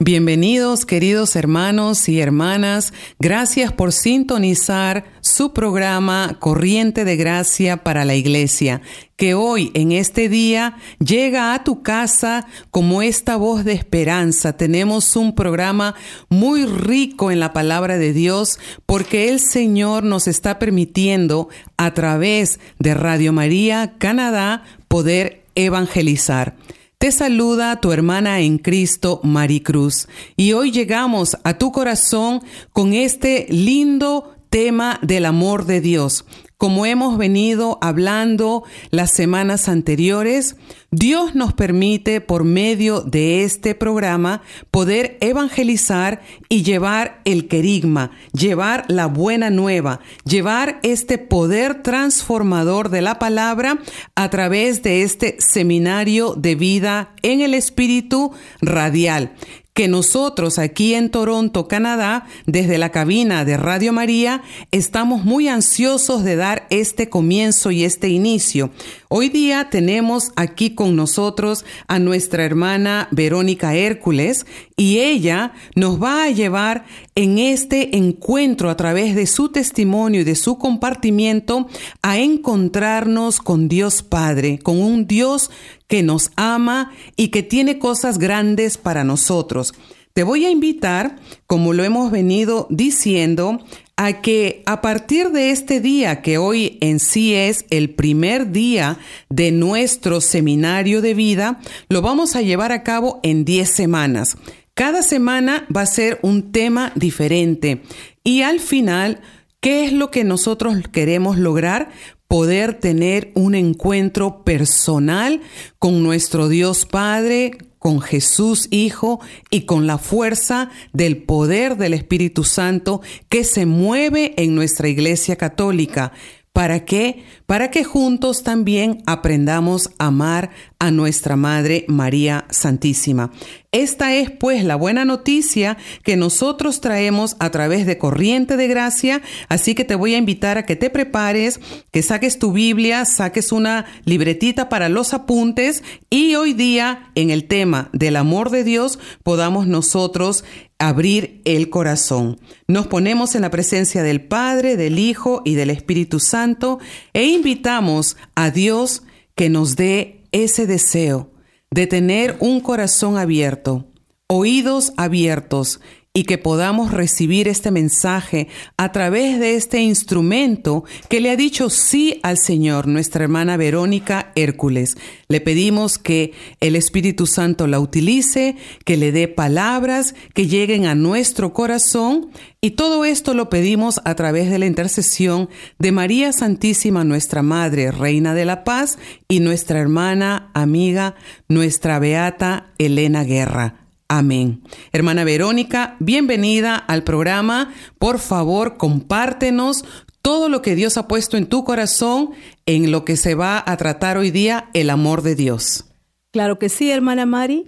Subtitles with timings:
[0.00, 8.14] Bienvenidos queridos hermanos y hermanas, gracias por sintonizar su programa Corriente de Gracia para la
[8.14, 8.80] Iglesia,
[9.16, 14.56] que hoy en este día llega a tu casa como esta voz de esperanza.
[14.56, 15.96] Tenemos un programa
[16.28, 22.60] muy rico en la palabra de Dios porque el Señor nos está permitiendo a través
[22.78, 26.54] de Radio María Canadá poder evangelizar.
[27.00, 33.46] Te saluda tu hermana en Cristo, Maricruz, y hoy llegamos a tu corazón con este
[33.50, 36.24] lindo tema del amor de Dios.
[36.58, 40.56] Como hemos venido hablando las semanas anteriores,
[40.90, 44.42] Dios nos permite por medio de este programa
[44.72, 53.02] poder evangelizar y llevar el querigma, llevar la buena nueva, llevar este poder transformador de
[53.02, 53.78] la palabra
[54.16, 59.30] a través de este seminario de vida en el espíritu radial
[59.78, 66.24] que nosotros aquí en Toronto, Canadá, desde la cabina de Radio María, estamos muy ansiosos
[66.24, 68.72] de dar este comienzo y este inicio.
[69.06, 74.46] Hoy día tenemos aquí con nosotros a nuestra hermana Verónica Hércules
[74.76, 76.84] y ella nos va a llevar
[77.14, 81.68] en este encuentro a través de su testimonio y de su compartimiento
[82.02, 85.52] a encontrarnos con Dios Padre, con un Dios
[85.88, 89.74] que nos ama y que tiene cosas grandes para nosotros.
[90.12, 91.16] Te voy a invitar,
[91.46, 93.64] como lo hemos venido diciendo,
[93.96, 98.98] a que a partir de este día, que hoy en sí es el primer día
[99.28, 104.36] de nuestro seminario de vida, lo vamos a llevar a cabo en 10 semanas.
[104.74, 107.82] Cada semana va a ser un tema diferente
[108.22, 109.20] y al final,
[109.60, 111.90] ¿qué es lo que nosotros queremos lograr?
[112.28, 115.40] Poder tener un encuentro personal
[115.78, 122.44] con nuestro Dios Padre, con Jesús Hijo y con la fuerza del poder del Espíritu
[122.44, 123.00] Santo
[123.30, 126.12] que se mueve en nuestra Iglesia Católica.
[126.52, 127.24] ¿Para qué?
[127.48, 133.32] Para que juntos también aprendamos a amar a nuestra Madre María Santísima.
[133.72, 139.22] Esta es pues la buena noticia que nosotros traemos a través de Corriente de Gracia,
[139.48, 141.58] así que te voy a invitar a que te prepares,
[141.90, 147.44] que saques tu Biblia, saques una libretita para los apuntes y hoy día en el
[147.44, 150.44] tema del amor de Dios podamos nosotros
[150.78, 152.38] abrir el corazón.
[152.68, 156.78] Nos ponemos en la presencia del Padre, del Hijo y del Espíritu Santo
[157.12, 159.04] e invitamos a Dios
[159.36, 161.30] que nos dé ese deseo
[161.70, 163.86] de tener un corazón abierto,
[164.26, 165.80] oídos abiertos
[166.18, 171.70] y que podamos recibir este mensaje a través de este instrumento que le ha dicho
[171.70, 174.96] sí al Señor, nuestra hermana Verónica Hércules.
[175.28, 180.96] Le pedimos que el Espíritu Santo la utilice, que le dé palabras que lleguen a
[180.96, 185.48] nuestro corazón y todo esto lo pedimos a través de la intercesión
[185.78, 188.98] de María Santísima, nuestra Madre, Reina de la Paz,
[189.28, 191.14] y nuestra hermana, amiga,
[191.46, 193.87] nuestra Beata Elena Guerra.
[194.10, 194.62] Amén.
[194.90, 197.74] Hermana Verónica, bienvenida al programa.
[197.98, 199.84] Por favor, compártenos
[200.22, 202.30] todo lo que Dios ha puesto en tu corazón
[202.64, 205.84] en lo que se va a tratar hoy día, el amor de Dios.
[206.30, 207.66] Claro que sí, hermana Mari.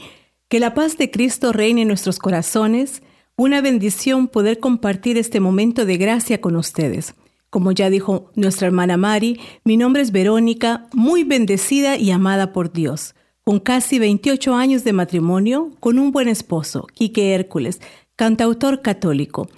[0.49, 3.03] Que la paz de Cristo reine en nuestros corazones.
[3.37, 7.15] Una bendición poder compartir este momento de gracia con ustedes.
[7.51, 12.73] Como ya dijo nuestra hermana Mari, mi nombre es Verónica, muy bendecida y amada por
[12.73, 13.15] Dios
[13.51, 17.81] con casi 28 años de matrimonio con un buen esposo, Quique Hércules,
[18.15, 19.49] cantautor católico.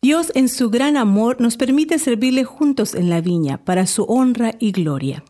[0.00, 4.54] Dios en su gran amor nos permite servirle juntos en la viña para su honra
[4.60, 5.24] y gloria.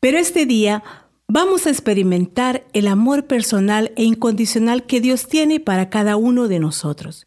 [0.00, 0.84] Pero este día
[1.28, 6.60] vamos a experimentar el amor personal e incondicional que Dios tiene para cada uno de
[6.60, 7.26] nosotros.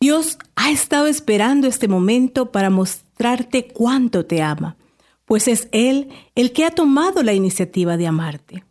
[0.00, 4.76] Dios ha estado esperando este momento para mostrarte cuánto te ama,
[5.24, 8.64] pues es Él el que ha tomado la iniciativa de amarte.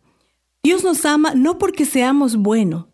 [0.64, 2.86] Dios nos ama no porque seamos buenos,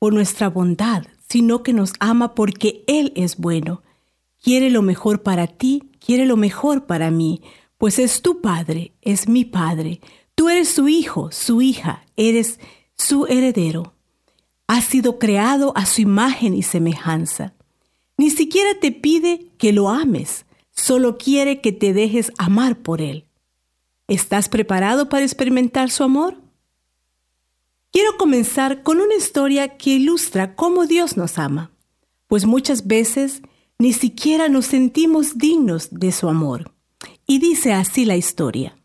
[0.00, 3.82] por nuestra bondad, sino que nos ama porque Él es bueno.
[4.42, 7.40] Quiere lo mejor para ti, quiere lo mejor para mí,
[7.78, 10.00] pues es tu Padre, es mi Padre.
[10.34, 12.58] Tú eres su hijo, su hija, eres
[12.96, 13.94] su heredero.
[14.66, 17.54] Has sido creado a su imagen y semejanza.
[18.16, 23.26] Ni siquiera te pide que lo ames, solo quiere que te dejes amar por Él.
[24.08, 26.43] ¿Estás preparado para experimentar su amor?
[27.94, 31.70] Quiero comenzar con una historia que ilustra cómo Dios nos ama,
[32.26, 33.40] pues muchas veces
[33.78, 36.72] ni siquiera nos sentimos dignos de su amor.
[37.24, 38.76] Y dice así la historia.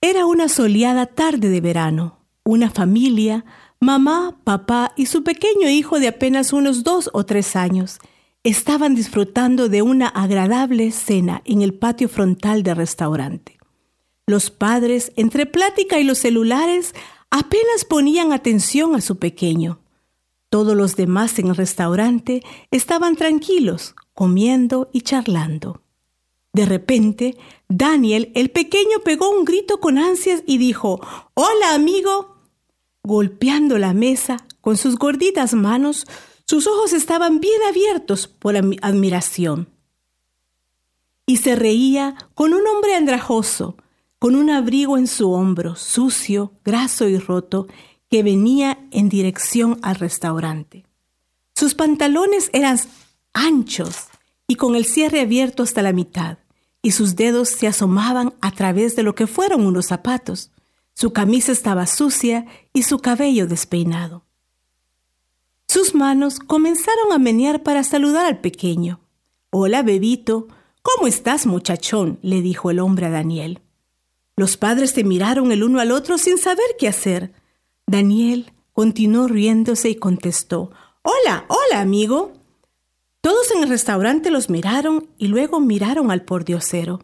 [0.00, 2.24] Era una soleada tarde de verano.
[2.44, 3.44] Una familia,
[3.78, 7.98] mamá, papá y su pequeño hijo de apenas unos dos o tres años,
[8.42, 13.58] estaban disfrutando de una agradable cena en el patio frontal del restaurante.
[14.26, 16.94] Los padres, entre plática y los celulares,
[17.30, 19.80] apenas ponían atención a su pequeño.
[20.50, 25.82] Todos los demás en el restaurante estaban tranquilos, comiendo y charlando.
[26.52, 27.36] De repente,
[27.68, 31.00] Daniel, el pequeño, pegó un grito con ansias y dijo,
[31.34, 32.36] Hola, amigo.
[33.02, 36.06] Golpeando la mesa con sus gorditas manos,
[36.46, 39.68] sus ojos estaban bien abiertos por admiración.
[41.26, 43.76] Y se reía con un hombre andrajoso,
[44.18, 47.68] con un abrigo en su hombro, sucio, graso y roto,
[48.10, 50.86] que venía en dirección al restaurante.
[51.54, 52.78] Sus pantalones eran
[53.32, 54.06] anchos
[54.46, 56.38] y con el cierre abierto hasta la mitad,
[56.82, 60.50] y sus dedos se asomaban a través de lo que fueron unos zapatos.
[60.94, 64.24] Su camisa estaba sucia y su cabello despeinado.
[65.66, 69.00] Sus manos comenzaron a menear para saludar al pequeño.
[69.50, 70.48] Hola, bebito.
[70.82, 72.18] ¿Cómo estás, muchachón?
[72.22, 73.60] le dijo el hombre a Daniel.
[74.38, 77.32] Los padres se miraron el uno al otro sin saber qué hacer.
[77.88, 80.70] Daniel continuó riéndose y contestó,
[81.02, 82.34] Hola, hola, amigo.
[83.20, 87.00] Todos en el restaurante los miraron y luego miraron al pordiosero.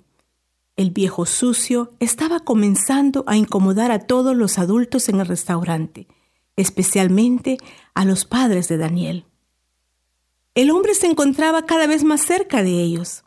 [0.76, 6.06] El viejo sucio estaba comenzando a incomodar a todos los adultos en el restaurante,
[6.54, 7.58] especialmente
[7.94, 9.26] a los padres de Daniel.
[10.54, 13.24] El hombre se encontraba cada vez más cerca de ellos.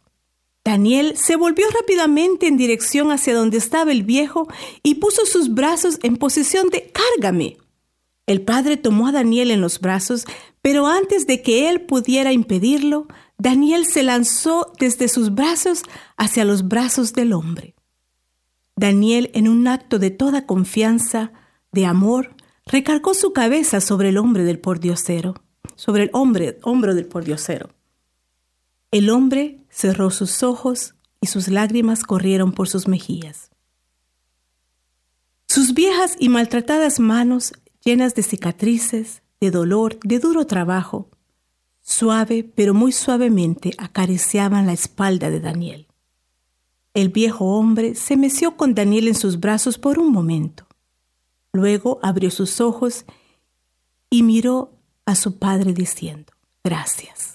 [0.67, 4.49] Daniel se volvió rápidamente en dirección hacia donde estaba el viejo
[4.83, 7.55] y puso sus brazos en posición de cárgame.
[8.25, 10.25] El padre tomó a Daniel en los brazos,
[10.61, 15.83] pero antes de que él pudiera impedirlo, Daniel se lanzó desde sus brazos
[16.17, 17.73] hacia los brazos del hombre.
[18.75, 21.31] Daniel, en un acto de toda confianza,
[21.71, 22.35] de amor,
[22.65, 25.35] recargó su cabeza sobre el hombre del pordiosero,
[25.75, 27.69] sobre el hombro del pordiosero.
[28.91, 33.51] El hombre cerró sus ojos y sus lágrimas corrieron por sus mejillas.
[35.47, 37.53] Sus viejas y maltratadas manos
[37.83, 41.11] llenas de cicatrices, de dolor, de duro trabajo,
[41.81, 45.87] suave pero muy suavemente acariciaban la espalda de Daniel.
[46.95, 50.65] El viejo hombre se meció con Daniel en sus brazos por un momento.
[51.53, 53.05] Luego abrió sus ojos
[54.09, 54.73] y miró
[55.05, 57.26] a su padre diciendo, gracias.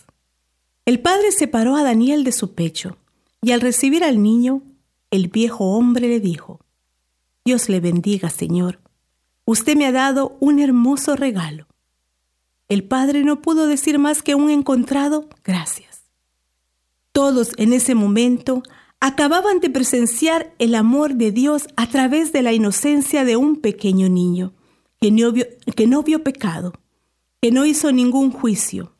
[0.84, 2.96] El padre separó a Daniel de su pecho
[3.40, 4.62] y al recibir al niño,
[5.10, 6.60] el viejo hombre le dijo,
[7.44, 8.82] Dios le bendiga, Señor,
[9.44, 11.66] Usted me ha dado un hermoso regalo.
[12.68, 16.04] El padre no pudo decir más que un encontrado gracias.
[17.10, 18.62] Todos en ese momento
[19.00, 24.08] acababan de presenciar el amor de Dios a través de la inocencia de un pequeño
[24.08, 24.52] niño
[25.00, 25.46] que no vio,
[25.76, 26.72] que no vio pecado,
[27.40, 28.94] que no hizo ningún juicio,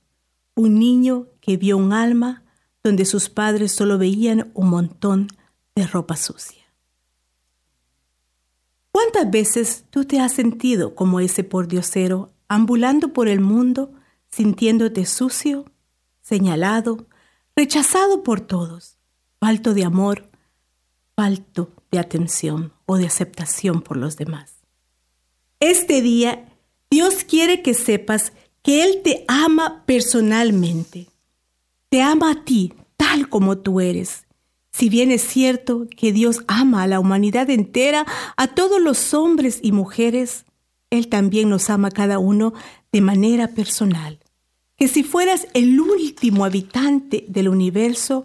[0.57, 2.45] un niño que vio un alma
[2.83, 5.29] donde sus padres solo veían un montón
[5.75, 6.63] de ropa sucia.
[8.91, 13.93] ¿Cuántas veces tú te has sentido como ese pordiosero, ambulando por el mundo,
[14.31, 15.65] sintiéndote sucio,
[16.21, 17.07] señalado,
[17.57, 18.99] rechazado por todos,
[19.41, 20.31] falto de amor,
[21.17, 24.55] falto de atención o de aceptación por los demás?
[25.59, 26.57] Este día,
[26.91, 28.33] Dios quiere que sepas
[28.63, 31.12] que Él te ama personalmente.
[31.93, 34.25] Te ama a ti tal como tú eres
[34.73, 38.07] si bien es cierto que Dios ama a la humanidad entera,
[38.37, 40.47] a todos los hombres y mujeres,
[40.91, 42.55] Él también nos ama a cada uno
[42.91, 44.19] de manera personal.
[44.77, 48.25] que si fueras el último habitante del universo,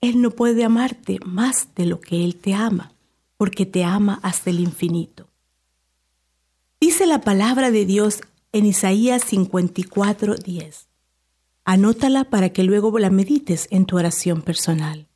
[0.00, 2.92] Él no puede amarte más de lo que Él te ama,
[3.36, 5.28] porque te ama hasta el infinito.
[6.80, 8.20] Dice la palabra de Dios
[8.52, 10.87] en Isaías 54, 10.
[11.70, 15.06] Anótala para que luego la medites en tu oración personal.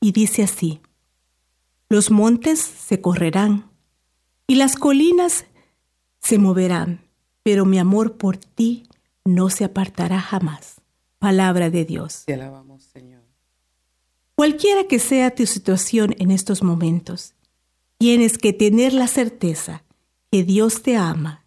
[0.00, 0.80] Y dice así,
[1.90, 3.70] los montes se correrán
[4.46, 5.44] y las colinas
[6.18, 7.02] se moverán,
[7.42, 8.84] pero mi amor por ti
[9.26, 10.80] no se apartará jamás.
[11.18, 12.22] Palabra de Dios.
[12.24, 13.20] Te alabamos, Señor.
[14.34, 17.34] Cualquiera que sea tu situación en estos momentos,
[17.98, 19.84] tienes que tener la certeza
[20.30, 21.41] que Dios te ama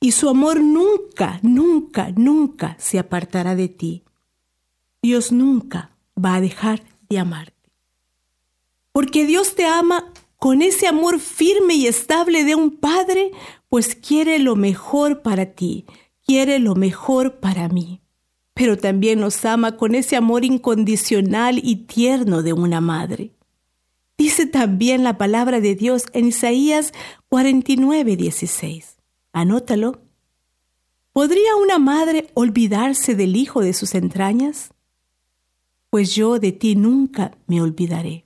[0.00, 4.02] y su amor nunca, nunca, nunca se apartará de ti.
[5.02, 7.54] Dios nunca va a dejar de amarte.
[8.92, 13.30] Porque Dios te ama con ese amor firme y estable de un padre,
[13.68, 15.84] pues quiere lo mejor para ti,
[16.26, 18.00] quiere lo mejor para mí.
[18.54, 23.32] Pero también nos ama con ese amor incondicional y tierno de una madre.
[24.16, 26.92] Dice también la palabra de Dios en Isaías
[27.28, 28.99] 49, 16.
[29.32, 30.00] Anótalo.
[31.12, 34.72] ¿Podría una madre olvidarse del hijo de sus entrañas?
[35.90, 38.22] Pues yo de ti nunca me olvidaré.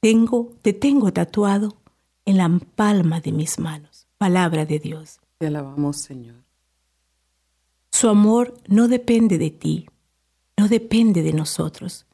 [0.00, 1.78] Tengo, te tengo tatuado
[2.26, 4.06] en la palma de mis manos.
[4.18, 5.20] Palabra de Dios.
[5.38, 6.44] Te alabamos, Señor.
[7.90, 9.86] Su amor no depende de ti,
[10.58, 12.06] no depende de nosotros,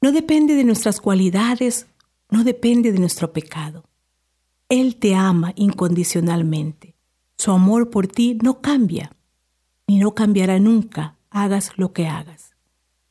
[0.00, 1.86] no depende de nuestras cualidades,
[2.30, 3.84] no depende de nuestro pecado.
[4.68, 6.95] Él te ama incondicionalmente.
[7.36, 9.14] Su amor por ti no cambia,
[9.86, 12.56] ni no cambiará nunca, hagas lo que hagas.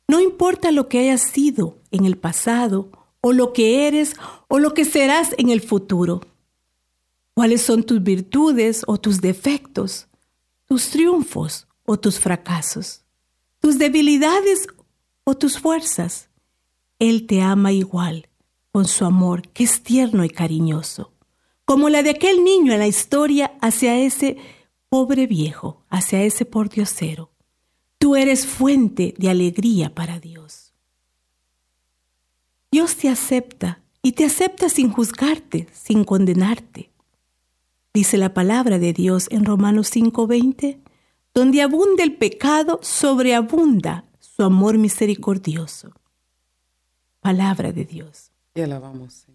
[0.08, 2.91] No importa lo que hayas sido en el pasado,
[3.22, 4.15] o lo que eres,
[4.48, 6.22] o lo que serás en el futuro.
[7.34, 10.08] ¿Cuáles son tus virtudes o tus defectos,
[10.65, 13.03] tus triunfos o tus fracasos,
[13.60, 14.67] tus debilidades
[15.24, 16.29] o tus fuerzas?
[17.00, 18.29] Él te ama igual,
[18.72, 21.14] con su amor que es tierno y cariñoso
[21.65, 24.38] como la de aquel niño en la historia hacia ese
[24.89, 27.31] pobre viejo, hacia ese pordiosero.
[27.98, 30.74] Tú eres fuente de alegría para Dios.
[32.72, 36.91] Dios te acepta y te acepta sin juzgarte, sin condenarte.
[37.93, 40.79] Dice la palabra de Dios en Romanos 5:20,
[41.34, 45.93] donde abunda el pecado, sobreabunda su amor misericordioso.
[47.22, 48.31] Palabra de Dios.
[48.53, 49.25] Y alabamos.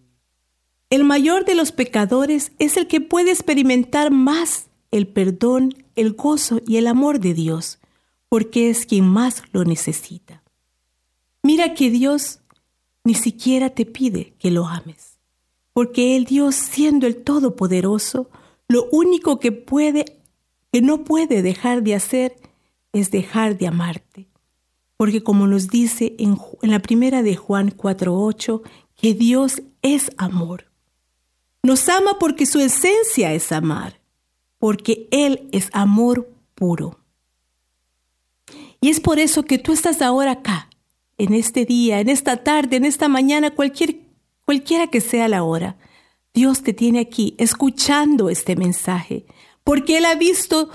[0.91, 6.59] El mayor de los pecadores es el que puede experimentar más el perdón, el gozo
[6.67, 7.79] y el amor de Dios,
[8.27, 10.43] porque es quien más lo necesita.
[11.43, 12.41] Mira que Dios
[13.05, 15.17] ni siquiera te pide que lo ames,
[15.71, 18.29] porque el Dios, siendo el Todopoderoso,
[18.67, 20.19] lo único que puede,
[20.73, 22.35] que no puede dejar de hacer,
[22.91, 24.27] es dejar de amarte.
[24.97, 28.61] Porque como nos dice en, en la primera de Juan 4.8,
[28.97, 30.70] que Dios es amor.
[31.63, 33.99] Nos ama porque su esencia es amar,
[34.57, 36.99] porque Él es amor puro.
[38.79, 40.69] Y es por eso que tú estás ahora acá,
[41.17, 43.99] en este día, en esta tarde, en esta mañana, cualquier,
[44.43, 45.77] cualquiera que sea la hora.
[46.33, 49.25] Dios te tiene aquí escuchando este mensaje,
[49.63, 50.69] porque Él ha visto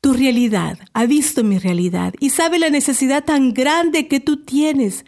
[0.00, 5.04] tu realidad, ha visto mi realidad y sabe la necesidad tan grande que tú tienes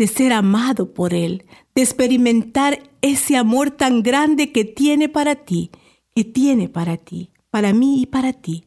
[0.00, 5.70] de ser amado por Él, de experimentar ese amor tan grande que tiene para ti,
[6.14, 8.64] que tiene para ti, para mí y para ti.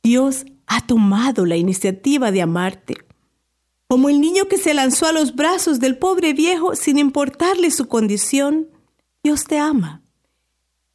[0.00, 2.94] Dios ha tomado la iniciativa de amarte.
[3.88, 7.88] Como el niño que se lanzó a los brazos del pobre viejo sin importarle su
[7.88, 8.68] condición,
[9.24, 10.02] Dios te ama.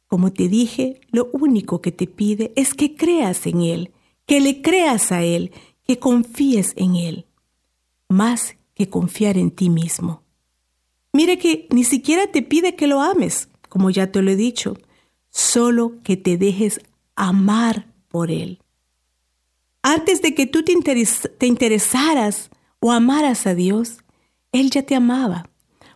[0.06, 3.92] Como te dije, lo único que te pide es que creas en Él,
[4.24, 5.52] que le creas a Él,
[5.84, 7.26] que confíes en Él.
[8.08, 10.22] Más que confiar en ti mismo.
[11.12, 14.78] Mire que ni siquiera te pide que lo ames, como ya te lo he dicho,
[15.30, 16.80] solo que te dejes
[17.16, 18.60] amar por Él.
[19.82, 20.74] Antes de que tú te,
[21.38, 23.98] te interesaras o amaras a Dios,
[24.52, 25.50] Él ya te amaba,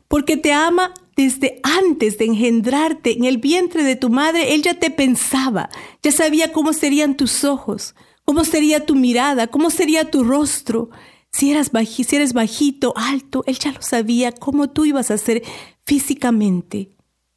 [0.08, 4.74] porque te ama desde antes de engendrarte en el vientre de tu madre, Él ya
[4.74, 5.70] te pensaba,
[6.02, 10.90] ya sabía cómo serían tus ojos, cómo sería tu mirada, cómo sería tu rostro.
[11.32, 15.42] Si, eras si eres bajito, alto, Él ya lo sabía cómo tú ibas a ser
[15.84, 16.90] físicamente,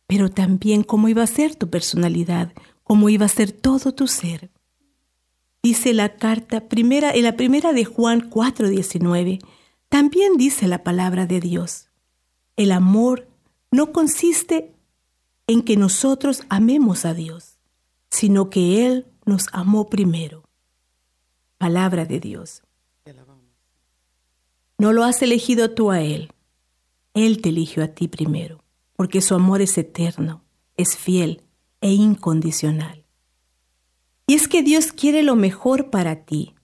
[0.06, 4.52] pero también cómo iba a ser tu personalidad, cómo iba a ser todo tu ser.
[5.64, 9.40] Dice la carta primera, en la primera de Juan 4:19,
[9.90, 11.90] también dice la palabra de Dios.
[12.56, 13.28] El amor
[13.72, 14.75] no consiste
[15.48, 17.58] en que nosotros amemos a Dios,
[18.10, 20.44] sino que Él nos amó primero.
[21.58, 22.62] Palabra de Dios.
[24.77, 26.32] No lo has elegido tú a Él.
[27.13, 28.63] Él te eligió a ti primero,
[28.96, 30.44] porque su amor es eterno,
[30.75, 31.41] es fiel
[31.82, 33.05] e incondicional.
[34.27, 36.55] Y es que Dios quiere lo mejor para ti,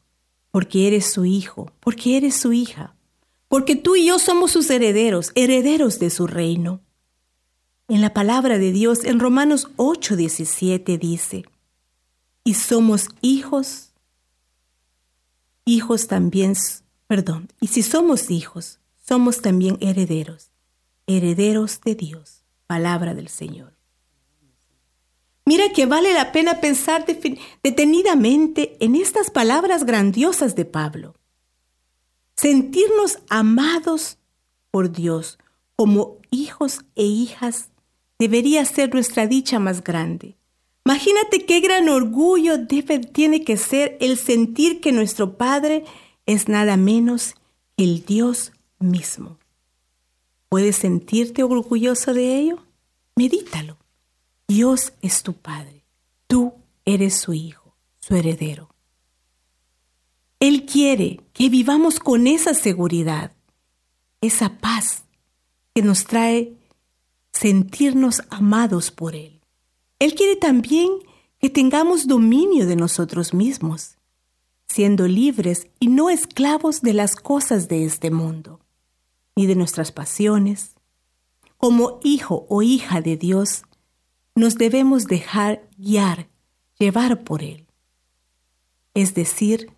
[0.51, 2.95] porque eres su hijo, porque eres su hija,
[3.47, 6.81] porque tú y yo somos sus herederos, herederos de su reino.
[7.87, 11.45] En la palabra de Dios, en Romanos 8:17 dice,
[12.43, 13.91] y somos hijos,
[15.65, 16.55] hijos también,
[17.11, 20.49] perdón, y si somos hijos, somos también herederos,
[21.07, 23.73] herederos de Dios, palabra del Señor.
[25.43, 27.05] Mira que vale la pena pensar
[27.63, 31.15] detenidamente en estas palabras grandiosas de Pablo.
[32.37, 34.17] Sentirnos amados
[34.71, 35.37] por Dios
[35.75, 37.71] como hijos e hijas
[38.19, 40.37] debería ser nuestra dicha más grande.
[40.85, 45.83] Imagínate qué gran orgullo debe, tiene que ser el sentir que nuestro Padre
[46.25, 47.35] es nada menos
[47.77, 49.37] que el Dios mismo.
[50.49, 52.65] ¿Puedes sentirte orgulloso de ello?
[53.15, 53.77] Medítalo.
[54.47, 55.85] Dios es tu Padre.
[56.27, 56.53] Tú
[56.85, 58.69] eres su Hijo, su heredero.
[60.39, 63.31] Él quiere que vivamos con esa seguridad,
[64.21, 65.03] esa paz
[65.73, 66.57] que nos trae
[67.31, 69.39] sentirnos amados por Él.
[69.99, 70.89] Él quiere también
[71.39, 73.97] que tengamos dominio de nosotros mismos,
[74.71, 78.59] siendo libres y no esclavos de las cosas de este mundo,
[79.35, 80.75] ni de nuestras pasiones.
[81.57, 83.63] Como hijo o hija de Dios,
[84.35, 86.29] nos debemos dejar guiar,
[86.79, 87.67] llevar por Él.
[88.93, 89.71] Es decir,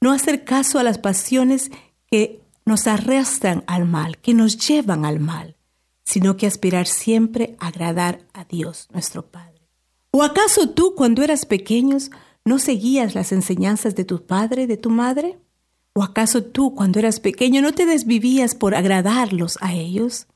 [0.00, 1.70] no hacer caso a las pasiones
[2.10, 5.56] que nos arrastran al mal, que nos llevan al mal,
[6.04, 9.68] sino que aspirar siempre a agradar a Dios nuestro Padre.
[10.12, 12.10] ¿O acaso tú cuando eras pequeños
[12.46, 15.38] no seguías las enseñanzas de tu padre, de tu madre?
[15.92, 20.28] ¿O acaso tú cuando eras pequeño no te desvivías por agradarlos a ellos?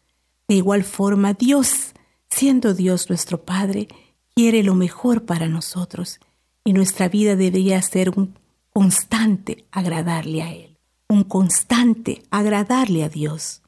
[0.48, 1.94] De igual forma, Dios,
[2.28, 3.86] siendo Dios nuestro Padre,
[4.34, 6.18] quiere lo mejor para nosotros
[6.64, 8.34] y nuestra vida debería ser un
[8.70, 13.62] constante agradarle a Él, un constante agradarle a Dios.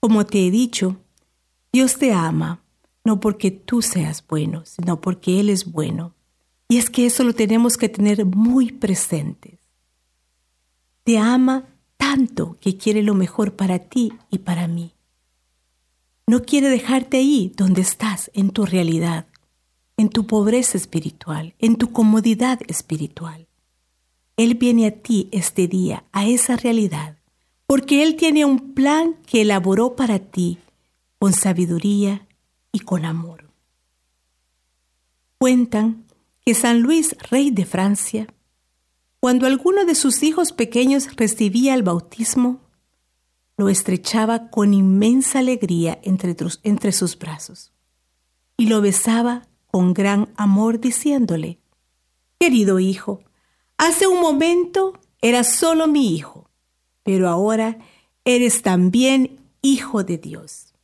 [0.00, 0.96] Como te he dicho,
[1.72, 2.62] Dios te ama,
[3.04, 6.14] no porque tú seas bueno, sino porque Él es bueno.
[6.72, 9.58] Y es que eso lo tenemos que tener muy presente.
[11.04, 11.66] Te ama
[11.98, 14.94] tanto que quiere lo mejor para ti y para mí.
[16.26, 19.26] No quiere dejarte ahí donde estás, en tu realidad,
[19.98, 23.48] en tu pobreza espiritual, en tu comodidad espiritual.
[24.38, 27.18] Él viene a ti este día, a esa realidad,
[27.66, 30.56] porque Él tiene un plan que elaboró para ti
[31.18, 32.26] con sabiduría
[32.72, 33.52] y con amor.
[35.36, 36.06] Cuentan
[36.44, 38.26] que San Luis, rey de Francia,
[39.20, 42.60] cuando alguno de sus hijos pequeños recibía el bautismo,
[43.56, 47.72] lo estrechaba con inmensa alegría entre, sus brazos
[48.56, 51.58] y lo besaba con gran amor diciéndole,
[52.38, 53.22] Querido hijo,
[53.78, 56.42] hace un momento eras solo mi hijo
[57.02, 57.78] pero ahora
[58.24, 60.74] eres también hijo de Dios.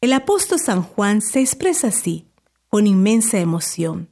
[0.00, 2.26] El apóstol San Juan se expresa así,
[2.68, 4.08] con inmensa emoción,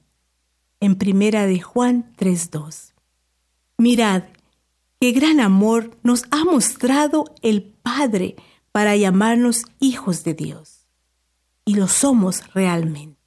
[0.81, 2.93] en primera de Juan 3.2.
[3.79, 4.25] Mirad,
[5.01, 8.37] qué gran amor nos ha mostrado el Padre
[8.73, 10.87] para llamarnos hijos de Dios.
[11.65, 13.21] Y lo somos realmente.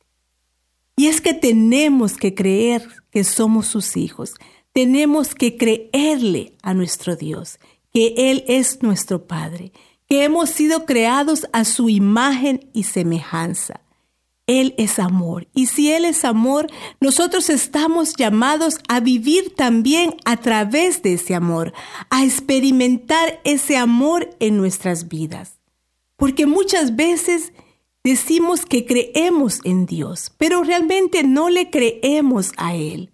[0.96, 4.36] Y es que tenemos que creer que somos sus hijos,
[4.74, 7.60] tenemos que creerle a nuestro Dios,
[7.92, 9.72] que Él es nuestro Padre,
[10.08, 13.82] que hemos sido creados a su imagen y semejanza.
[14.48, 15.48] Él es amor.
[15.54, 16.68] Y si Él es amor,
[17.00, 21.74] nosotros estamos llamados a vivir también a través de ese amor,
[22.10, 25.60] a experimentar ese amor en nuestras vidas.
[26.18, 27.54] Porque muchas veces
[28.04, 33.12] decimos que creemos en Dios, pero realmente no le creemos a Él.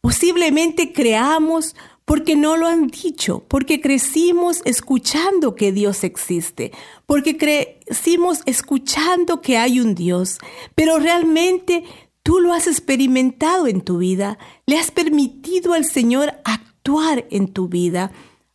[0.00, 1.74] Posiblemente creamos
[2.08, 6.72] porque no lo han dicho, porque crecimos escuchando que Dios existe,
[7.04, 10.38] porque crecimos escuchando que hay un Dios,
[10.74, 11.84] pero realmente
[12.22, 17.68] tú lo has experimentado en tu vida, le has permitido al Señor actuar en tu
[17.68, 18.10] vida,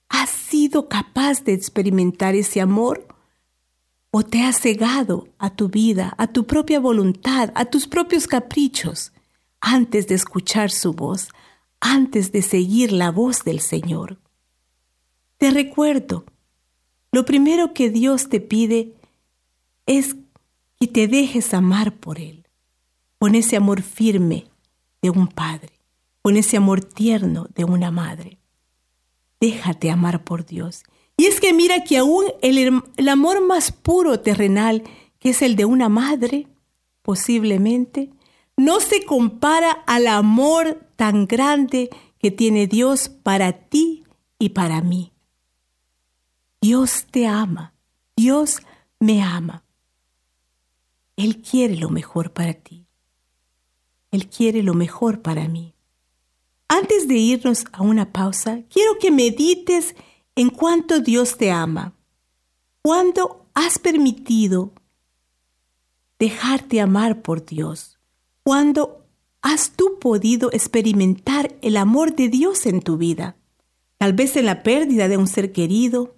[0.09, 3.07] has sido capaz de experimentar ese amor
[4.09, 9.13] o te has cegado a tu vida, a tu propia voluntad, a tus propios caprichos
[9.61, 11.29] antes de escuchar su voz,
[11.83, 14.17] antes de seguir la voz del Señor.
[15.37, 16.23] Te recuerdo,
[17.11, 18.95] lo primero que Dios te pide
[19.85, 20.15] es
[20.79, 22.47] que te dejes amar por Él,
[23.19, 24.47] con ese amor firme
[25.01, 25.73] de un padre,
[26.21, 28.39] con ese amor tierno de una madre.
[29.41, 30.83] déjate amar por Dios.
[31.17, 34.83] Y es que mira que aún el, el amor más puro terrenal,
[35.19, 36.47] que es el de una madre,
[37.01, 38.09] posiblemente,
[38.55, 44.03] no se compara al amor tan grande que tiene Dios para ti
[44.39, 45.13] y para mí.
[46.61, 47.73] Dios te ama,
[48.15, 48.61] Dios
[48.99, 49.65] me ama.
[51.15, 52.87] Él quiere lo mejor para ti.
[54.11, 55.75] Él quiere lo mejor para mí.
[56.67, 59.95] Antes de irnos a una pausa, quiero que medites
[60.35, 61.93] en cuánto Dios te ama.
[62.81, 64.73] ¿Cuándo has permitido
[66.17, 67.99] dejarte amar por Dios?
[68.43, 69.02] ¿Cuándo
[69.43, 73.35] has tú podido experimentar el amor de Dios en tu vida?
[73.99, 76.15] Tal vez en la pérdida de un ser querido,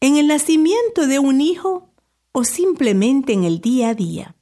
[0.00, 1.88] en el nacimiento de un hijo
[2.32, 4.36] o simplemente en el día a día.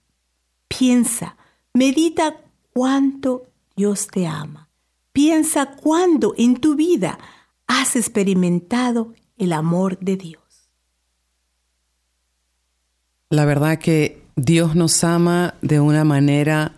[0.67, 1.37] Piensa,
[1.75, 2.41] medita
[2.73, 3.45] cuánto
[3.77, 4.71] Dios te ama.
[5.13, 7.19] Piensa cuándo en tu vida
[7.67, 10.71] has experimentado el amor de Dios.
[13.29, 16.75] La verdad que Dios nos ama de una manera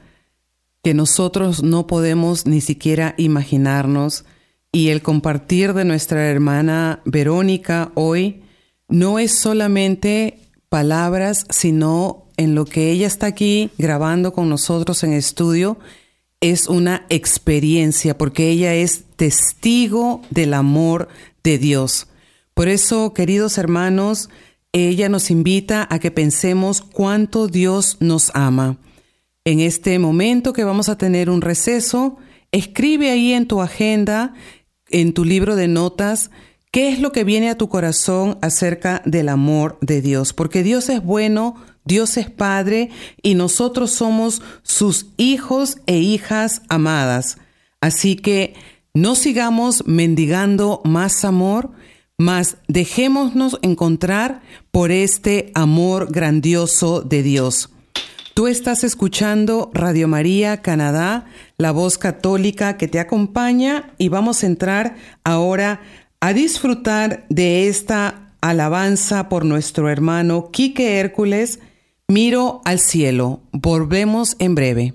[0.85, 4.27] que nosotros no podemos ni siquiera imaginarnos
[4.71, 8.43] y el compartir de nuestra hermana Verónica hoy
[8.89, 15.15] no es solamente palabras, sino en lo que ella está aquí grabando con nosotros en
[15.15, 15.79] estudio,
[16.41, 21.09] es una experiencia, porque ella es testigo del amor
[21.43, 22.09] de Dios.
[22.53, 24.29] Por eso, queridos hermanos,
[24.73, 28.77] ella nos invita a que pensemos cuánto Dios nos ama.
[29.47, 32.17] En este momento que vamos a tener un receso,
[32.51, 34.33] escribe ahí en tu agenda,
[34.89, 36.31] en tu libro de notas,
[36.71, 40.89] qué es lo que viene a tu corazón acerca del amor de Dios, porque Dios
[40.89, 42.89] es bueno, Dios es Padre
[43.23, 47.37] y nosotros somos sus hijos e hijas amadas.
[47.83, 48.55] Así que
[48.95, 51.73] no sigamos mendigando más amor,
[52.17, 57.74] mas dejémonos encontrar por este amor grandioso de Dios.
[58.35, 64.47] Tú estás escuchando Radio María Canadá, la voz católica que te acompaña y vamos a
[64.47, 65.83] entrar ahora
[66.19, 71.61] a disfrutar de esta alabanza por nuestro hermano Quique Hércules
[72.09, 73.41] Miro al cielo.
[73.53, 74.95] Volvemos en breve.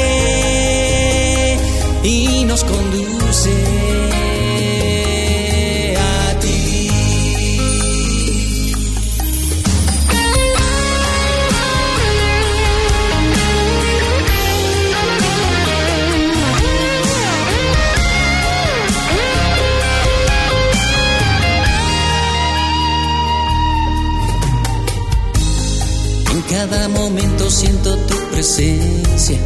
[27.61, 29.37] siento tu presencia.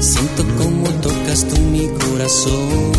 [0.00, 2.92] Siento cómo tocas tú mi corazón.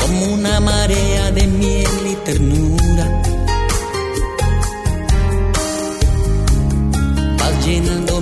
[0.00, 3.06] Como una marea de miel y ternura.
[7.38, 8.20] Vas llenando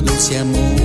[0.00, 0.81] dulce amor.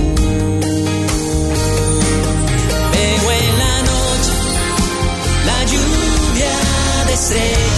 [7.30, 7.68] Estrellas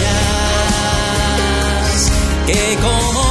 [2.46, 3.29] que como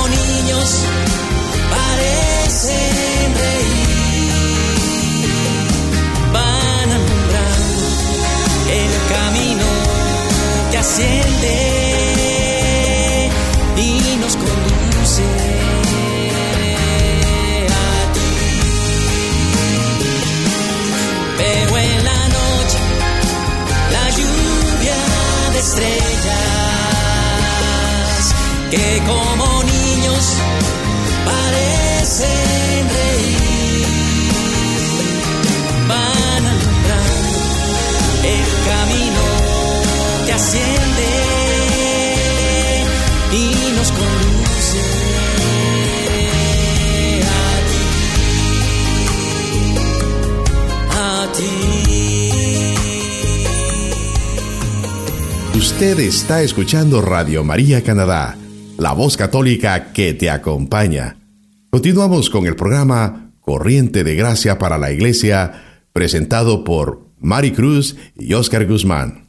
[55.99, 58.38] Está escuchando Radio María Canadá,
[58.77, 61.17] la voz católica que te acompaña.
[61.71, 68.33] Continuamos con el programa Corriente de Gracia para la Iglesia, presentado por Mari Cruz y
[68.33, 69.27] Oscar Guzmán.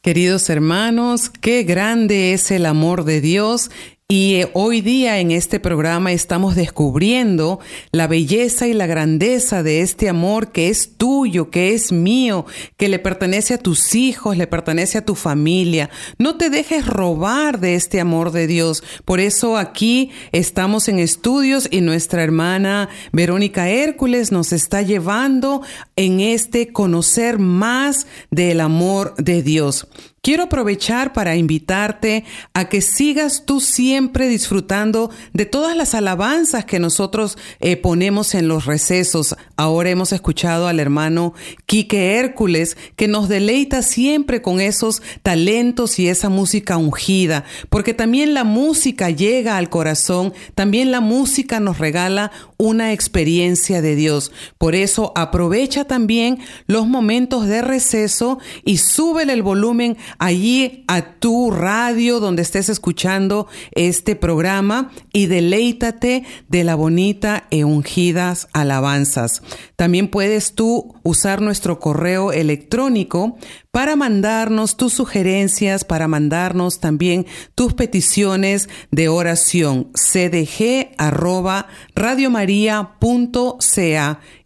[0.00, 3.70] Queridos hermanos, qué grande es el amor de Dios
[4.12, 7.60] y eh, hoy día en este programa estamos descubriendo
[7.92, 12.44] la belleza y la grandeza de este amor que es tuyo, que es mío,
[12.76, 15.88] que le pertenece a tus hijos, le pertenece a tu familia.
[16.18, 18.84] No te dejes robar de este amor de Dios.
[19.06, 25.62] Por eso aquí estamos en estudios y nuestra hermana Verónica Hércules nos está llevando
[25.96, 29.88] en este conocer más del amor de Dios.
[30.24, 36.78] Quiero aprovechar para invitarte a que sigas tú siempre disfrutando de todas las alabanzas que
[36.78, 39.34] nosotros eh, ponemos en los recesos.
[39.56, 41.34] Ahora hemos escuchado al hermano
[41.66, 48.32] Quique Hércules que nos deleita siempre con esos talentos y esa música ungida, porque también
[48.32, 54.30] la música llega al corazón, también la música nos regala una experiencia de Dios.
[54.56, 61.50] Por eso aprovecha también los momentos de receso y súbele el volumen allí a tu
[61.50, 69.42] radio donde estés escuchando este programa y deleítate de la bonita e ungidas alabanzas.
[69.76, 73.36] También puedes tú usar nuestro correo electrónico
[73.70, 79.90] para mandarnos tus sugerencias, para mandarnos también tus peticiones de oración.
[79.94, 81.66] cdg arroba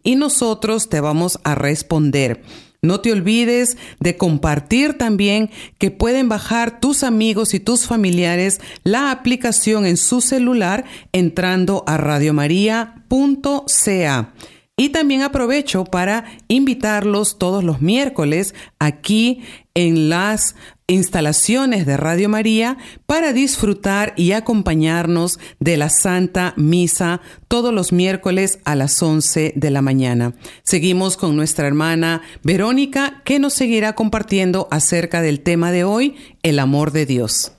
[0.03, 2.41] y nosotros te vamos a responder.
[2.87, 9.11] No te olvides de compartir también que pueden bajar tus amigos y tus familiares la
[9.11, 14.33] aplicación en su celular entrando a radiomaria.ca.
[14.79, 19.41] Y también aprovecho para invitarlos todos los miércoles aquí
[19.73, 20.55] en las
[20.87, 28.59] instalaciones de Radio María para disfrutar y acompañarnos de la Santa Misa todos los miércoles
[28.63, 30.33] a las 11 de la mañana.
[30.63, 36.59] Seguimos con nuestra hermana Verónica que nos seguirá compartiendo acerca del tema de hoy, el
[36.59, 37.51] amor de Dios.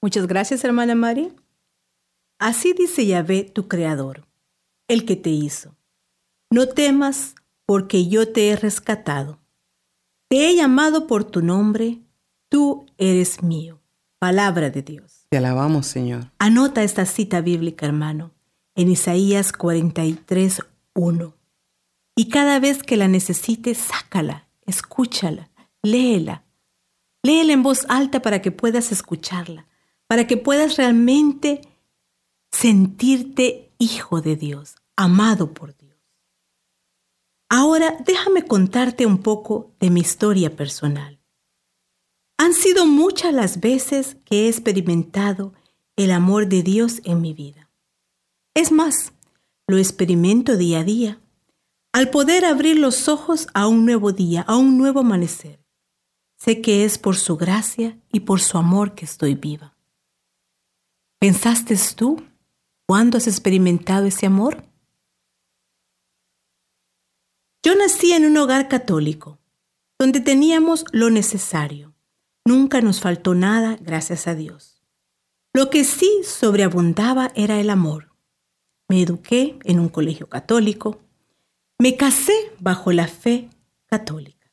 [0.00, 1.32] Muchas gracias, hermana Mari.
[2.38, 4.26] Así dice Yahvé, tu creador,
[4.88, 5.76] el que te hizo.
[6.50, 7.34] No temas,
[7.66, 9.38] porque yo te he rescatado.
[10.28, 12.01] Te he llamado por tu nombre,
[12.52, 13.80] tú eres mío.
[14.18, 15.26] Palabra de Dios.
[15.30, 16.30] Te alabamos, Señor.
[16.38, 18.34] Anota esta cita bíblica, hermano,
[18.74, 20.60] en Isaías 43,
[20.92, 21.34] 1.
[22.14, 25.50] Y cada vez que la necesites, sácala, escúchala,
[25.82, 26.44] léela.
[27.22, 29.66] Léela en voz alta para que puedas escucharla,
[30.06, 31.62] para que puedas realmente
[32.50, 35.96] sentirte hijo de Dios, amado por Dios.
[37.48, 41.21] Ahora déjame contarte un poco de mi historia personal.
[42.42, 45.52] Han sido muchas las veces que he experimentado
[45.94, 47.70] el amor de Dios en mi vida.
[48.52, 49.12] Es más,
[49.68, 51.20] lo experimento día a día,
[51.92, 55.64] al poder abrir los ojos a un nuevo día, a un nuevo amanecer.
[56.36, 59.76] Sé que es por su gracia y por su amor que estoy viva.
[61.20, 62.24] ¿Pensaste tú
[62.88, 64.64] cuándo has experimentado ese amor?
[67.62, 69.38] Yo nací en un hogar católico,
[69.96, 71.91] donde teníamos lo necesario.
[72.44, 74.82] Nunca nos faltó nada, gracias a Dios.
[75.54, 78.10] Lo que sí sobreabundaba era el amor.
[78.88, 81.00] Me eduqué en un colegio católico.
[81.78, 83.48] Me casé bajo la fe
[83.86, 84.50] católica.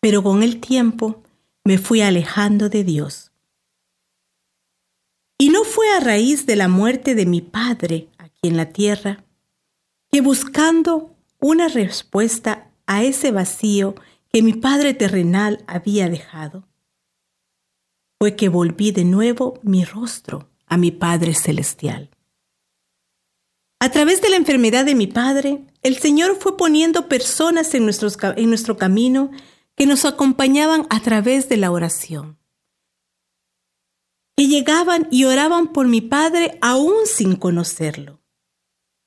[0.00, 1.22] Pero con el tiempo
[1.64, 3.32] me fui alejando de Dios.
[5.38, 9.24] Y no fue a raíz de la muerte de mi padre, aquí en la tierra,
[10.10, 13.94] que buscando una respuesta a ese vacío
[14.32, 16.68] que mi Padre terrenal había dejado,
[18.22, 22.08] fue que volví de nuevo mi rostro a mi Padre celestial.
[23.80, 27.90] A través de la enfermedad de mi Padre, el Señor fue poniendo personas en,
[28.36, 29.32] en nuestro camino
[29.74, 32.38] que nos acompañaban a través de la oración
[34.36, 38.20] que llegaban y oraban por mi padre aún sin conocerlo.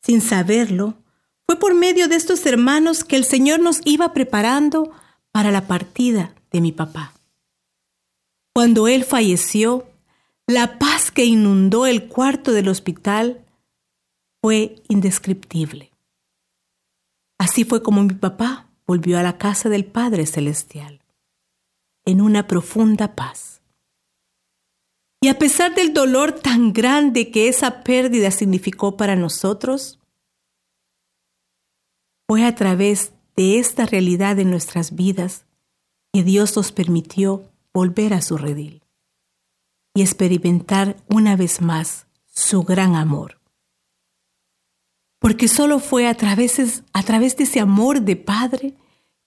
[0.03, 1.05] Sin saberlo,
[1.47, 4.91] fue por medio de estos hermanos que el Señor nos iba preparando
[5.31, 7.14] para la partida de mi papá.
[8.55, 9.85] Cuando él falleció,
[10.47, 13.45] la paz que inundó el cuarto del hospital
[14.41, 15.91] fue indescriptible.
[17.37, 21.01] Así fue como mi papá volvió a la casa del Padre Celestial,
[22.05, 23.61] en una profunda paz.
[25.21, 29.99] Y a pesar del dolor tan grande que esa pérdida significó para nosotros,
[32.25, 35.45] fue a través de esta realidad en nuestras vidas
[36.13, 38.85] que Dios nos permitió volver a su redil
[39.93, 43.41] y experimentar una vez más su gran amor.
[45.19, 48.77] Porque solo fue a través, a través de ese amor de Padre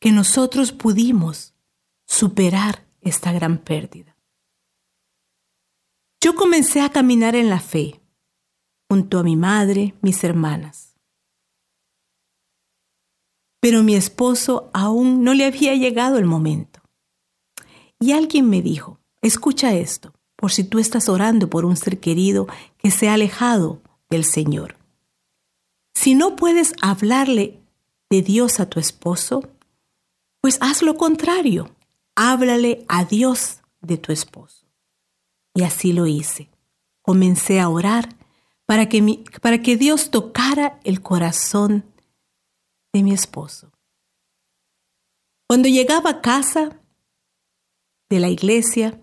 [0.01, 1.53] que nosotros pudimos
[2.07, 4.17] superar esta gran pérdida.
[6.19, 8.01] Yo comencé a caminar en la fe,
[8.89, 10.95] junto a mi madre, mis hermanas.
[13.61, 16.78] Pero mi esposo aún no le había llegado el momento.
[18.01, 22.47] Y alguien me dijo, escucha esto, por si tú estás orando por un ser querido
[22.79, 24.77] que se ha alejado del Señor.
[25.95, 27.61] Si no puedes hablarle
[28.09, 29.43] de Dios a tu esposo,
[30.41, 31.75] pues haz lo contrario,
[32.15, 34.67] háblale a Dios de tu esposo.
[35.55, 36.51] Y así lo hice.
[37.03, 38.15] Comencé a orar
[38.65, 41.85] para que, para que Dios tocara el corazón
[42.93, 43.73] de mi esposo.
[45.49, 46.79] Cuando llegaba a casa
[48.09, 49.01] de la iglesia,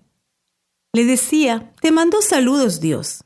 [0.94, 3.24] le decía, te mando saludos Dios.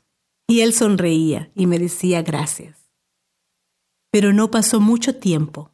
[0.48, 2.90] Y él sonreía y me decía gracias.
[4.10, 5.70] Pero no pasó mucho tiempo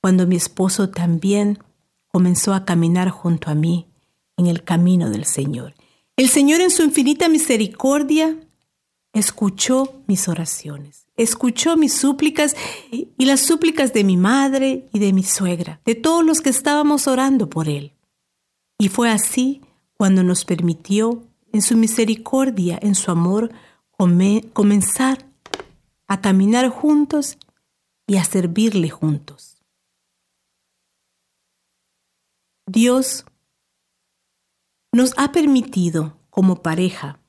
[0.00, 1.58] cuando mi esposo también
[2.08, 3.88] comenzó a caminar junto a mí
[4.38, 5.74] en el camino del Señor.
[6.16, 8.38] El Señor en su infinita misericordia
[9.12, 12.56] escuchó mis oraciones, escuchó mis súplicas
[12.90, 17.06] y las súplicas de mi madre y de mi suegra, de todos los que estábamos
[17.06, 17.95] orando por Él.
[18.78, 19.62] Y fue así
[19.96, 23.50] cuando nos permitió, en su misericordia, en su amor,
[24.52, 25.26] comenzar
[26.06, 27.38] a caminar juntos
[28.06, 29.56] y a servirle juntos.
[32.66, 33.24] Dios
[34.92, 37.20] nos ha permitido como pareja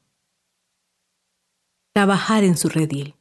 [1.94, 3.16] trabajar en su redil,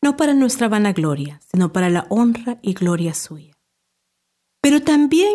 [0.00, 3.54] no para nuestra vanagloria, sino para la honra y gloria suya.
[4.60, 5.34] Pero también,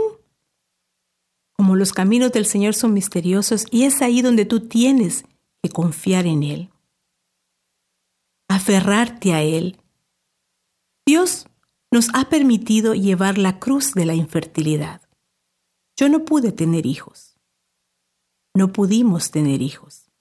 [1.60, 5.26] como los caminos del Señor son misteriosos, y es ahí donde tú tienes
[5.62, 6.70] que confiar en Él,
[8.48, 9.78] aferrarte a Él,
[11.06, 11.48] Dios
[11.92, 15.02] nos ha permitido llevar la cruz de la infertilidad.
[15.98, 17.30] Yo no pude tener hijos
[18.60, 20.12] no pudimos tener hijos.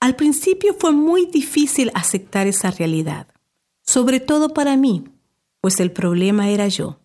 [0.00, 3.28] Al principio fue muy difícil aceptar esa realidad,
[3.84, 5.04] sobre todo para mí,
[5.60, 7.00] pues el problema era yo.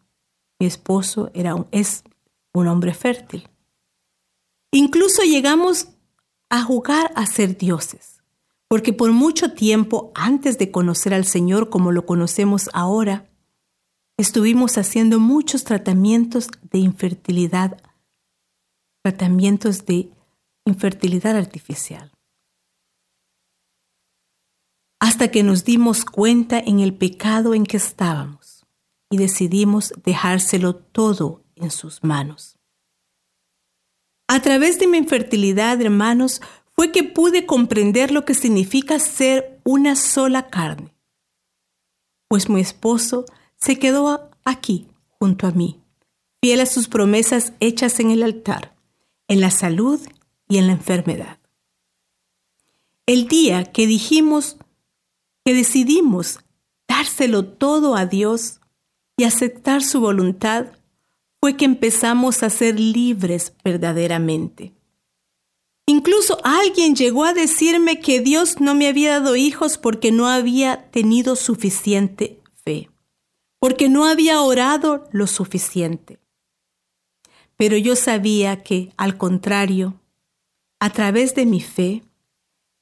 [0.59, 2.03] Mi esposo era es
[2.53, 3.49] un hombre fértil.
[4.75, 5.89] Incluso llegamos
[6.49, 8.23] a jugar a ser dioses,
[8.67, 13.29] porque por mucho tiempo antes de conocer al Señor como lo conocemos ahora,
[14.17, 17.83] estuvimos haciendo muchos tratamientos de infertilidad,
[19.03, 20.09] tratamientos de
[20.65, 22.11] infertilidad artificial.
[24.99, 28.65] Hasta que nos dimos cuenta en el pecado en que estábamos
[29.11, 32.57] y decidimos dejárselo todo en sus manos.
[34.33, 36.41] A través de mi infertilidad, hermanos,
[36.75, 40.95] fue que pude comprender lo que significa ser una sola carne.
[42.29, 43.25] Pues mi esposo
[43.57, 44.87] se quedó aquí,
[45.19, 45.79] junto a mí,
[46.41, 48.75] fiel a sus promesas hechas en el altar,
[49.27, 50.01] en la salud
[50.49, 51.37] y en la enfermedad.
[53.05, 54.57] El día que dijimos,
[55.45, 56.39] que decidimos
[56.87, 58.61] dárselo todo a Dios
[59.15, 60.71] y aceptar su voluntad,
[61.43, 64.71] fue que empezamos a ser libres verdaderamente.
[65.85, 70.89] Incluso alguien llegó a decirme que Dios no me había dado hijos porque no había
[70.89, 72.89] tenido suficiente fe,
[73.59, 76.17] porque no había orado lo suficiente.
[77.57, 79.99] Pero yo sabía que, al contrario,
[80.79, 82.03] a través de mi fe,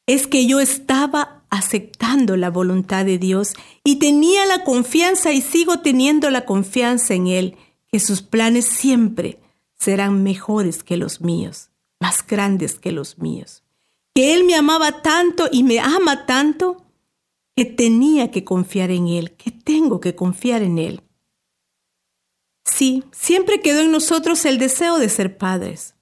[0.05, 5.80] es que yo estaba aceptando la voluntad de Dios y tenía la confianza y sigo
[5.80, 7.57] teniendo la confianza en Él,
[7.92, 9.39] que sus planes siempre
[9.78, 11.70] serán mejores que los míos,
[12.00, 13.64] más grandes que los míos.
[14.14, 16.86] Que Él me amaba tanto y me ama tanto
[17.56, 21.02] que tenía que confiar en Él, que tengo que confiar en Él.
[22.64, 25.96] Sí, siempre quedó en nosotros el deseo de ser padres,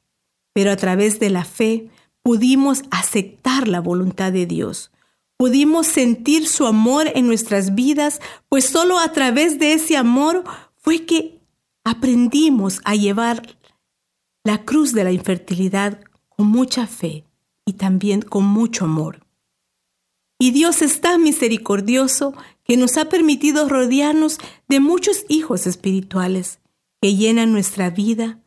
[0.54, 1.90] pero a través de la fe
[2.22, 4.92] pudimos aceptar la voluntad de Dios,
[5.38, 10.44] pudimos sentir su amor en nuestras vidas, pues solo a través de ese amor
[10.76, 11.39] fue que
[11.84, 13.58] aprendimos a llevar
[14.44, 17.26] la cruz de la infertilidad con mucha fe
[17.66, 19.26] y también con mucho amor.
[20.40, 26.60] Y Dios es tan misericordioso que nos ha permitido rodearnos de muchos hijos espirituales
[27.02, 28.40] que llenan nuestra vida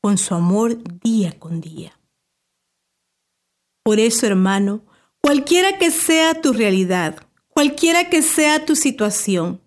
[0.00, 1.98] con su amor día con día.
[3.84, 4.84] Por eso, hermano,
[5.22, 9.60] cualquiera que sea tu realidad, cualquiera que sea tu situación,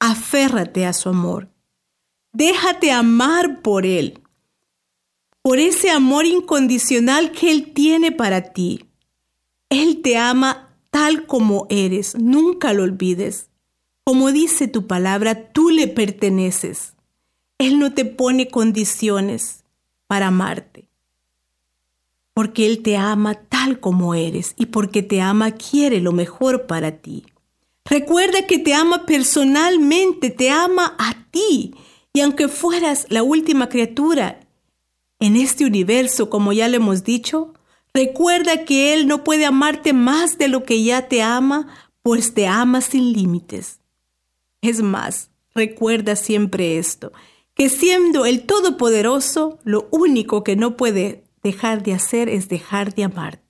[0.00, 1.48] aférrate a su amor.
[2.36, 4.20] Déjate amar por Él,
[5.40, 8.84] por ese amor incondicional que Él tiene para ti.
[9.70, 13.48] Él te ama tal como eres, nunca lo olvides.
[14.04, 16.92] Como dice tu palabra, tú le perteneces.
[17.56, 19.64] Él no te pone condiciones
[20.06, 20.90] para amarte,
[22.34, 26.98] porque Él te ama tal como eres y porque te ama quiere lo mejor para
[26.98, 27.24] ti.
[27.86, 31.72] Recuerda que te ama personalmente, te ama a ti.
[32.16, 34.40] Y aunque fueras la última criatura
[35.20, 37.52] en este universo, como ya le hemos dicho,
[37.96, 41.66] Recuerda que Él no puede amarte más de lo que ya te ama,
[42.02, 43.80] pues te ama sin límites.
[44.60, 47.12] Es más, recuerda siempre esto,
[47.54, 53.04] que siendo el Todopoderoso, lo único que no puede dejar de hacer es dejar de
[53.04, 53.45] amarte.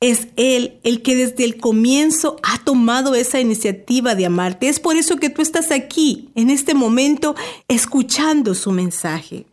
[0.00, 4.68] Es Él el que desde el comienzo ha tomado esa iniciativa de amarte.
[4.68, 7.34] Es por eso que tú estás aquí, en este momento,
[7.68, 9.46] escuchando su mensaje.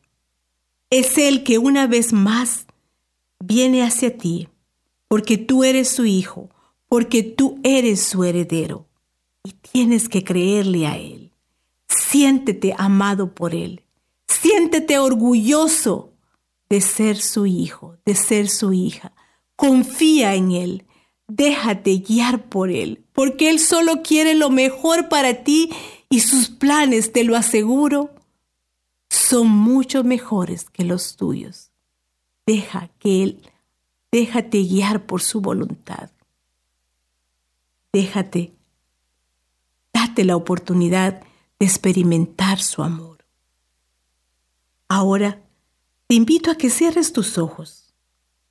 [0.90, 2.66] Es Él que una vez más
[3.40, 4.48] viene hacia ti,
[5.10, 6.50] porque tú eres su hijo,
[6.88, 8.88] porque tú eres su heredero,
[9.44, 11.34] y tienes que creerle a Él.
[11.90, 13.84] Siéntete amado por Él.
[14.28, 16.14] Siéntete orgulloso
[16.70, 19.14] de ser su hijo, de ser su hija.
[19.58, 20.86] Confía en Él.
[21.28, 25.72] Déjate guiar por Él, porque Él solo quiere lo mejor para ti
[26.10, 28.16] y sus planes, te lo aseguro,
[29.10, 31.72] son mucho mejores que los tuyos.
[32.46, 33.42] Deja que Él,
[34.10, 36.12] déjate guiar por su voluntad.
[37.92, 38.54] Déjate,
[39.92, 41.22] date la oportunidad
[41.60, 43.26] de experimentar su amor.
[44.88, 45.42] Ahora
[46.06, 47.87] te invito a que cierres tus ojos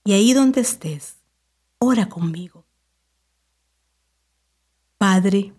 [0.07, 1.17] y ahí donde estés,
[1.79, 2.65] ora conmigo.
[4.99, 5.53] Padre,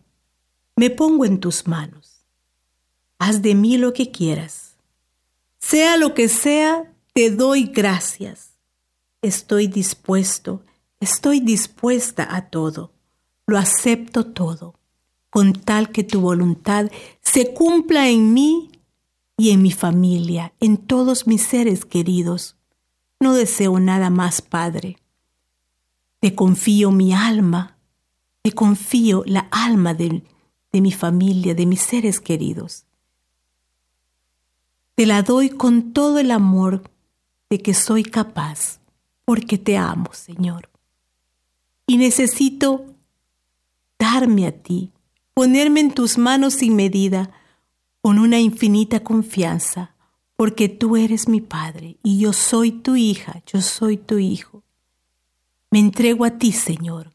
[0.77, 2.25] me pongo en tus manos.
[3.19, 4.77] Haz de mí lo que quieras.
[5.59, 8.53] Sea lo que sea, te doy gracias.
[9.21, 10.63] Estoy dispuesto,
[11.01, 12.93] estoy dispuesta a todo.
[13.47, 14.75] Lo acepto todo,
[15.29, 16.89] con tal que tu voluntad
[17.21, 18.71] se cumpla en mí
[19.35, 22.56] y en mi familia, en todos mis seres queridos.
[23.19, 24.97] No deseo nada más, Padre.
[26.19, 27.77] Te confío mi alma,
[28.41, 30.23] te confío la alma de,
[30.71, 32.85] mi familia, de mis seres queridos.
[34.95, 36.89] Te la doy con todo el amor
[37.49, 38.79] de que soy capaz,
[39.25, 40.69] porque te amo, Señor.
[41.85, 42.85] Y necesito
[43.99, 44.91] darme a ti,
[45.33, 47.31] ponerme en tus manos sin medida,
[48.01, 49.96] con una infinita confianza,
[50.37, 54.63] porque tú eres mi Padre y yo soy tu hija, yo soy tu hijo.
[55.71, 57.13] Me entrego a ti, Señor,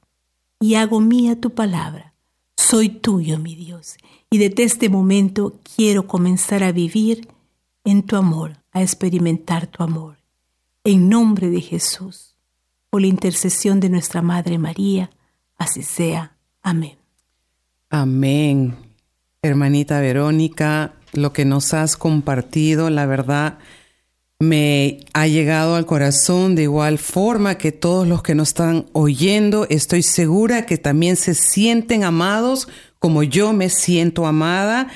[0.60, 2.12] y hago mía tu palabra.
[2.56, 3.96] Soy tuyo, mi Dios,
[4.28, 7.28] y desde este momento quiero comenzar a vivir
[7.84, 10.18] en tu amor, a experimentar tu amor.
[10.84, 12.34] En nombre de Jesús,
[12.90, 15.10] por la intercesión de nuestra Madre María,
[15.56, 16.36] así sea.
[16.60, 16.98] Amén.
[17.88, 18.76] Amén.
[19.42, 23.58] Hermanita Verónica, lo que nos has compartido, la verdad,
[24.38, 29.66] me ha llegado al corazón de igual forma que todos los que nos están oyendo.
[29.70, 34.88] Estoy segura que también se sienten amados como yo me siento amada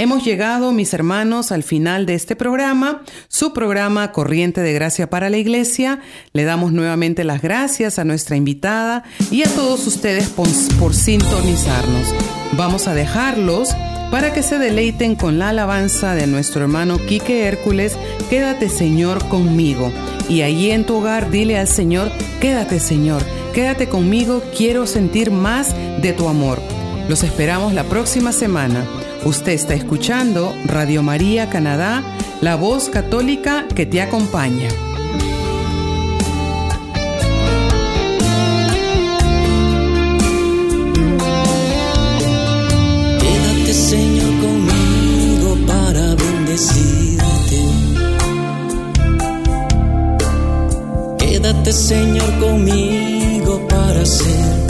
[0.00, 5.28] Hemos llegado, mis hermanos, al final de este programa, su programa Corriente de Gracia para
[5.28, 6.00] la Iglesia.
[6.32, 12.14] Le damos nuevamente las gracias a nuestra invitada y a todos ustedes por, sintonizarnos.
[12.52, 13.76] Vamos a dejarlos
[14.10, 17.94] para que se deleiten con la alabanza de nuestro hermano Quique Hércules,
[18.30, 19.92] Quédate Señor conmigo.
[20.30, 23.22] Y allí en tu hogar dile al Señor, Quédate Señor,
[23.52, 26.58] quédate conmigo, quiero sentir más de tu amor.
[27.06, 28.86] Los esperamos la próxima semana.
[29.24, 32.02] Usted está escuchando Radio María Canadá,
[32.40, 34.68] la voz católica que te acompaña.
[43.20, 47.60] Quédate Señor conmigo para bendecirte.
[51.18, 54.69] Quédate Señor conmigo para ser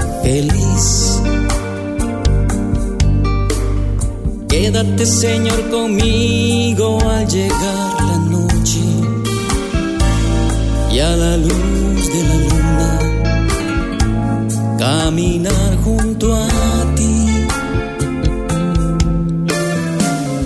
[4.81, 8.81] Quédate Señor conmigo al llegar la noche
[10.91, 12.99] y a la luz de la luna
[14.79, 16.49] caminar junto a
[16.97, 17.27] ti.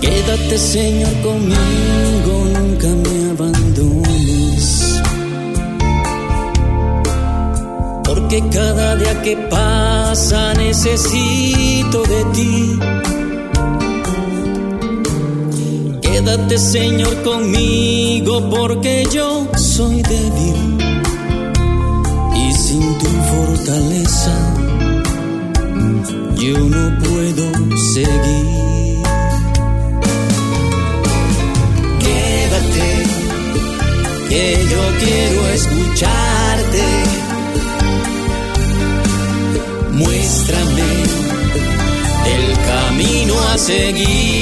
[0.01, 5.01] Quédate Señor conmigo, nunca me abandones.
[8.03, 13.04] Porque cada día que pasa necesito de ti.
[16.25, 20.77] Quédate Señor conmigo porque yo soy débil
[22.35, 24.35] y sin tu fortaleza
[26.35, 27.45] yo no puedo
[27.93, 29.03] seguir.
[32.05, 32.89] Quédate,
[34.29, 36.85] que yo quiero escucharte.
[39.91, 40.89] Muéstrame
[42.35, 44.34] el camino a seguir.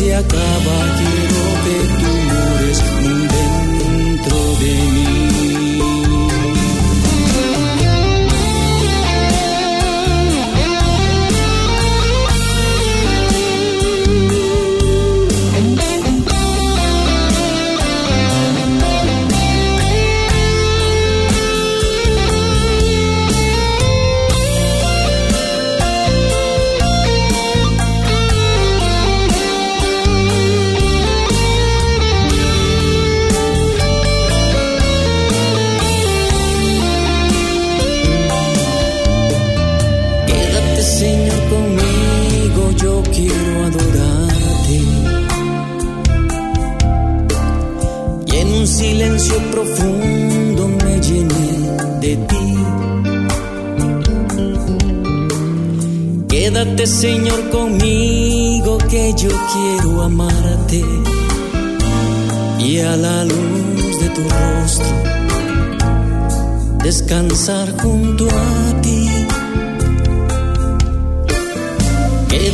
[0.00, 0.76] Se acaba.
[0.96, 1.09] Quiero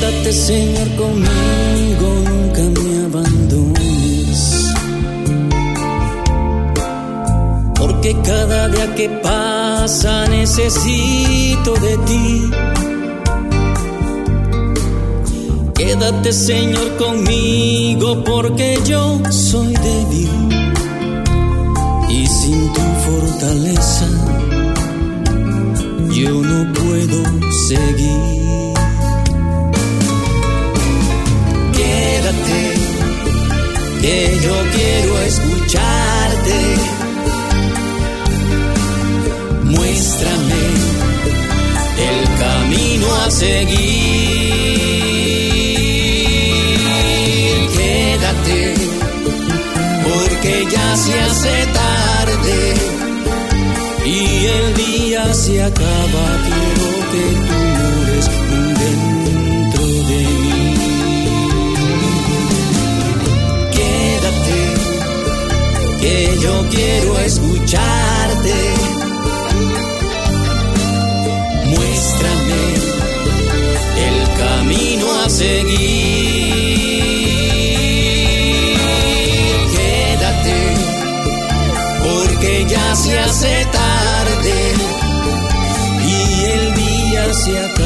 [0.07, 4.73] Quédate Señor conmigo, nunca me abandones.
[7.75, 12.51] Porque cada día que pasa necesito de ti.
[15.75, 20.31] Quédate Señor conmigo porque yo soy débil
[22.09, 24.07] y sin tu fortaleza,
[26.13, 27.25] yo no puedo
[27.67, 28.36] seguir.
[34.07, 36.59] Que yo quiero escucharte.
[39.65, 40.65] Muéstrame
[42.11, 44.47] el camino a seguir.
[50.71, 52.75] ya se hace tarde
[54.07, 56.27] y el día se acaba.
[56.47, 57.56] Quiero que
[66.47, 68.59] yo quiero escucharte.
[71.75, 72.65] Muéstrame
[74.09, 76.17] el camino a seguir.
[82.69, 84.75] ya se hace tarde
[86.03, 87.86] y el día se acaba.